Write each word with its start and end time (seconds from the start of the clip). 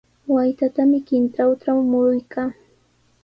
Waytatami 0.33 0.97
qintrantraw 1.07 1.79
mururqaa. 1.89 2.51